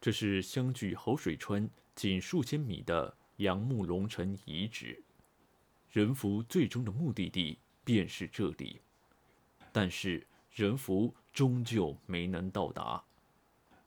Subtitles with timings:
[0.00, 5.02] 这是相距好水川仅数千米的杨木龙城遗址，
[5.90, 8.80] 仁福最终的目的地便是这里。
[9.72, 13.02] 但是仁福终究没能到达。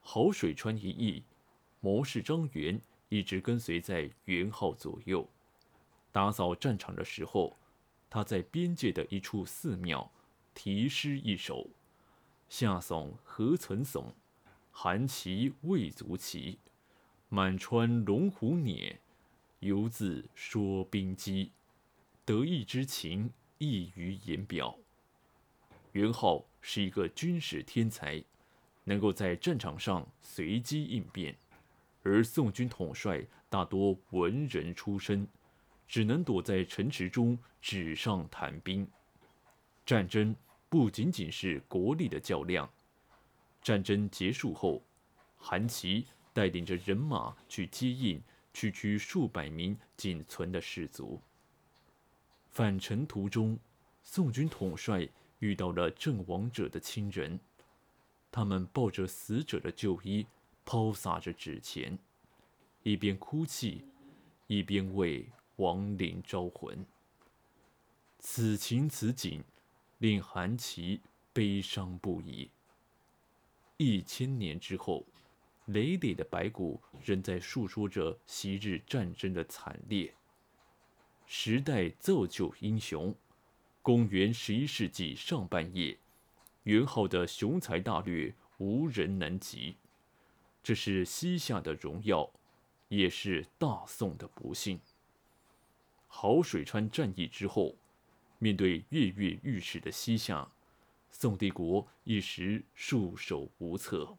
[0.00, 1.22] 好水川一役，
[1.80, 5.28] 谋士张元一直跟随在元昊左右，
[6.12, 7.56] 打扫战场的时候，
[8.10, 10.10] 他在边界的一处寺庙
[10.52, 11.70] 题诗一首
[12.50, 14.12] ：“夏悚何曾悚。”
[14.76, 16.58] 韩旗未足齐，
[17.28, 18.92] 满川龙虎辇，
[19.60, 21.52] 犹自说兵机。
[22.24, 24.76] 得意之情溢于言表。
[25.92, 28.22] 元昊是一个军事天才，
[28.82, 31.34] 能够在战场上随机应变，
[32.02, 35.26] 而宋军统帅大多文人出身，
[35.86, 38.86] 只能躲在城池中纸上谈兵。
[39.86, 40.34] 战争
[40.68, 42.68] 不仅仅是国力的较量。
[43.64, 44.82] 战争结束后，
[45.38, 51.18] 韩琦带领着人马去接应区区数百名仅存的士卒。
[52.50, 53.58] 返程途中，
[54.02, 57.40] 宋军统帅遇到了阵亡者的亲人，
[58.30, 60.26] 他们抱着死者的旧衣，
[60.66, 61.98] 抛洒着纸钱，
[62.82, 63.82] 一边哭泣，
[64.46, 66.84] 一边为亡灵招魂。
[68.18, 69.42] 此情此景，
[69.98, 71.00] 令韩琦
[71.32, 72.50] 悲伤不已。
[73.84, 75.04] 一千年之后，
[75.66, 80.14] 累累的白骨仍在诉说着昔日战争的惨烈。
[81.26, 83.14] 时代造就英雄。
[83.82, 85.98] 公元十一世纪上半叶，
[86.62, 89.76] 元昊的雄才大略无人能及。
[90.62, 92.30] 这是西夏的荣耀，
[92.88, 94.80] 也是大宋的不幸。
[96.06, 97.76] 好水川战役之后，
[98.38, 100.50] 面对跃跃欲试的西夏。
[101.16, 104.16] 宋帝国一时束手无策，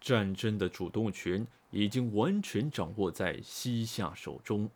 [0.00, 4.68] 战争的主动权已经完全掌握在西夏手中。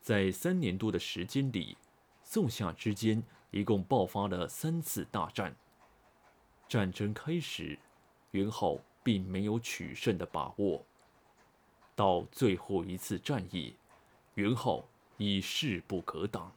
[0.00, 1.76] 在三年多的时间里，
[2.22, 3.20] 宋夏之间
[3.50, 5.52] 一共爆发了三次大战。
[6.68, 7.76] 战争开始，
[8.30, 10.86] 元昊并没有取胜的把握。
[11.96, 13.74] 到最后一次战役，
[14.34, 14.84] 元昊
[15.16, 16.52] 已势不可挡。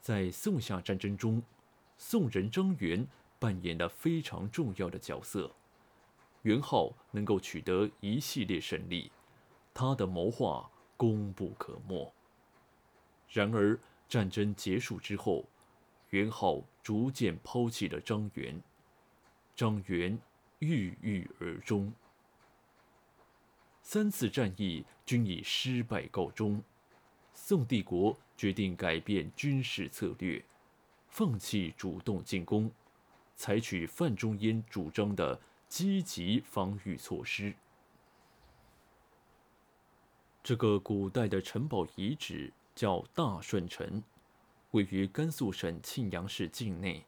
[0.00, 1.42] 在宋夏战争中。
[1.98, 3.06] 宋人张元
[3.38, 5.54] 扮演了非常重要的角色，
[6.42, 9.10] 元昊能够取得一系列胜利，
[9.72, 12.12] 他的谋划功不可没。
[13.28, 15.44] 然而战争结束之后，
[16.10, 18.60] 元昊逐渐抛弃了张元，
[19.54, 20.18] 张元
[20.60, 21.92] 郁郁而终。
[23.82, 26.62] 三次战役均以失败告终，
[27.32, 30.44] 宋帝国决定改变军事策略。
[31.16, 32.70] 放弃主动进攻，
[33.36, 37.54] 采取范仲淹主张的积极防御措施。
[40.42, 44.02] 这个古代的城堡遗址叫大顺城，
[44.72, 47.02] 位于甘肃省庆阳市境内。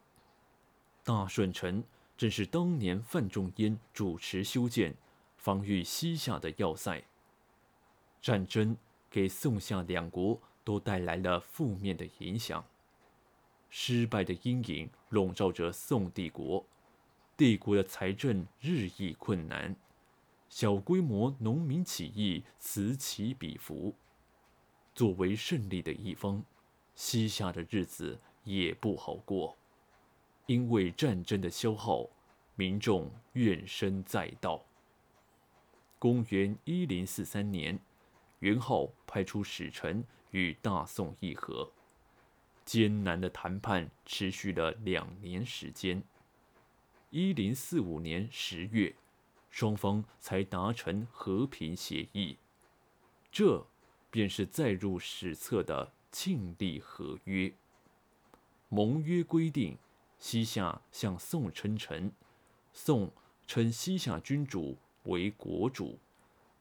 [1.05, 1.85] 大顺城
[2.17, 4.95] 正是当年范仲淹主持修建、
[5.37, 7.05] 防御西夏的要塞。
[8.23, 8.75] 战争
[9.11, 12.65] 给宋夏两国都带来了负面的影响。
[13.71, 16.65] 失败的阴影笼罩着宋帝国，
[17.37, 19.77] 帝国的财政日益困难，
[20.49, 23.95] 小规模农民起义此起彼伏。
[24.95, 26.43] 作为胜利的一方，
[26.95, 29.57] 西夏的日子也不好过，
[30.47, 32.09] 因为战争的消耗，
[32.57, 34.65] 民众怨声载道。
[35.99, 37.78] 公元一零四三年，
[38.41, 41.71] 元昊派出使臣与大宋议和。
[42.69, 46.03] 艰难的谈判持续了两年时间。
[47.09, 48.95] 一零四五年十月，
[49.49, 52.37] 双方才达成和平协议。
[53.33, 53.67] 这
[54.11, 57.51] 便是载入史册的庆历合约。
[58.69, 59.78] 盟约规定，
[60.19, 62.12] 西夏向宋称臣，
[62.75, 63.11] 宋
[63.47, 65.98] 称西夏君主为国主，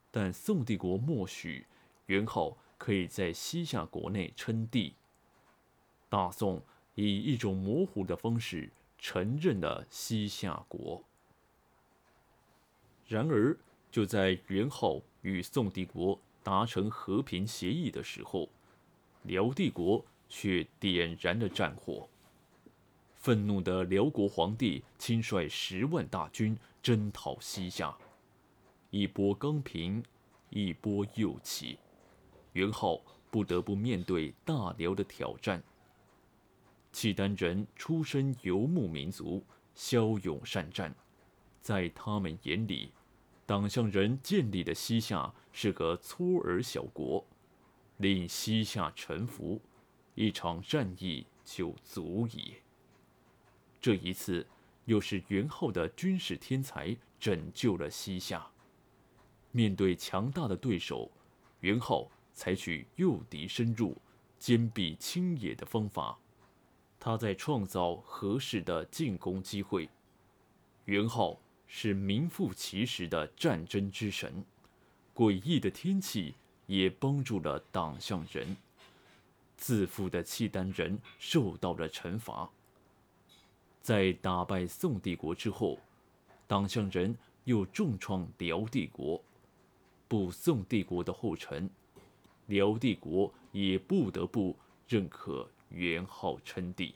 [0.10, 1.66] 但宋帝国默许
[2.06, 4.94] 元昊可以在西夏国内称帝。
[6.10, 6.62] 大宋
[6.96, 11.04] 以一种模糊的方式承认了西夏国。
[13.08, 13.56] 然而，
[13.92, 18.50] 就在元昊与宋帝国达成和平协议的时候，
[19.24, 22.08] 辽帝国却点燃了战火。
[23.16, 27.98] 愤怒的辽国皇帝亲率十万大军征讨西夏，
[28.90, 30.04] 一波刚平，
[30.50, 31.78] 一波又起，
[32.54, 35.62] 元昊不得不面对大辽的挑战。
[36.92, 39.44] 契丹人出身游牧民族，
[39.76, 40.96] 骁勇善战，
[41.62, 42.92] 在他们眼里，
[43.46, 47.26] 党项人建立的西夏是个粗尔小国，
[47.98, 49.62] 令西夏臣服，
[50.16, 52.56] 一场战役就足矣。
[53.80, 54.46] 这一次，
[54.86, 58.46] 又是元昊的军事天才拯救了西夏。
[59.52, 61.12] 面对强大的对手，
[61.60, 63.96] 元昊采取诱敌深入、
[64.38, 66.20] 坚壁清野的方法，
[67.08, 69.88] 他在创造合适的进攻机会。
[70.84, 71.40] 元昊。
[71.70, 74.46] 是名副其实的战争之神，
[75.14, 76.34] 诡异的天气
[76.66, 78.56] 也帮助了党项人。
[79.58, 82.50] 自负的契丹人受到了惩罚。
[83.82, 85.78] 在打败宋帝国之后，
[86.48, 87.14] 党项人
[87.44, 89.22] 又重创辽帝国，
[90.08, 91.70] 步宋帝国的后尘，
[92.46, 94.56] 辽帝国也不得不
[94.88, 96.96] 认可元昊称帝。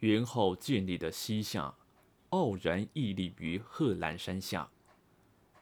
[0.00, 1.74] 元昊建立的西夏。
[2.30, 4.68] 傲然屹立于贺兰山下，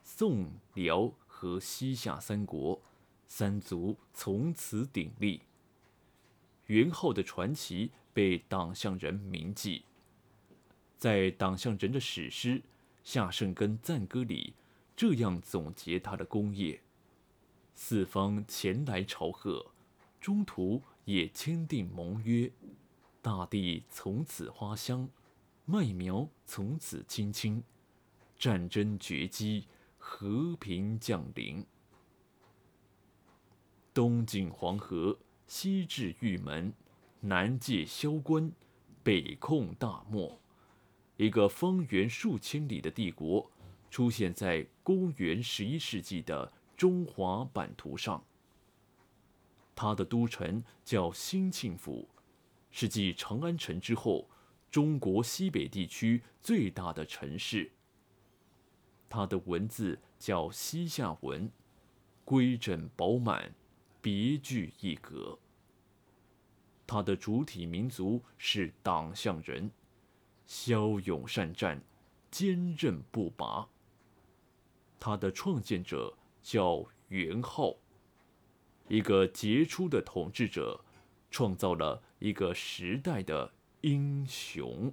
[0.02, 2.80] 宋、辽和西夏三国
[3.28, 5.42] 三族从此鼎立。
[6.66, 9.84] 元昊的传奇被党项人铭记，
[10.96, 12.58] 在党项人的史诗
[13.04, 14.54] 《夏圣根赞歌》里，
[14.96, 16.80] 这样总结他的功业：
[17.74, 19.73] 四方前来朝贺，
[20.24, 22.50] 中途也签订盟约，
[23.20, 25.06] 大地从此花香。
[25.66, 27.62] 麦苗从此青青，
[28.38, 29.66] 战争绝迹，
[29.98, 31.62] 和平降临。
[33.92, 36.72] 东进黄河，西至玉门，
[37.20, 38.50] 南界萧关，
[39.02, 40.40] 北控大漠，
[41.18, 43.50] 一个方圆数千里的帝国
[43.90, 48.24] 出现在公元十一世纪的中华版图上。
[49.74, 52.08] 它的都城叫兴庆府，
[52.70, 54.28] 是继长安城之后。
[54.70, 57.70] 中国西北地区最大的城市。
[59.08, 61.48] 它的文字叫西夏文，
[62.24, 63.54] 规整饱满，
[64.02, 65.38] 别具一格。
[66.88, 69.70] 它的主体民族是党项人，
[70.44, 71.80] 骁勇善战，
[72.32, 73.68] 坚韧不拔。
[74.98, 76.12] 它的创建者
[76.42, 77.76] 叫元昊，
[78.88, 80.84] 一个杰出的统治者，
[81.30, 83.52] 创造了一个时代的。
[83.86, 84.90] 英雄。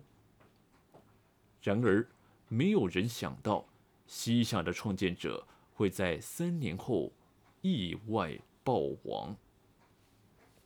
[1.61, 2.05] 然而，
[2.49, 3.65] 没有人想到，
[4.05, 7.13] 西夏的创建者会在三年后
[7.61, 9.33] 意外暴亡。